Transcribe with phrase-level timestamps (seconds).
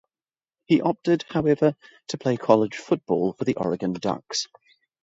[0.65, 1.75] He opted, however,
[2.07, 4.47] to play college football for the Oregon Ducks.